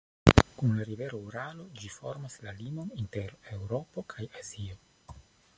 Kun 0.59 0.71
la 0.77 0.85
rivero 0.87 1.19
Uralo 1.27 1.67
ĝi 1.81 1.91
formas 1.97 2.39
la 2.47 2.55
limon 2.63 2.91
inter 3.03 3.37
Eŭropo 3.59 4.09
kaj 4.15 4.27
Azio. 4.43 4.83